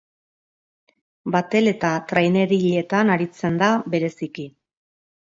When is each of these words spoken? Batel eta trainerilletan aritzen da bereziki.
Batel 1.35 1.71
eta 1.71 1.91
trainerilletan 2.11 3.13
aritzen 3.17 3.61
da 3.63 3.69
bereziki. 3.97 4.49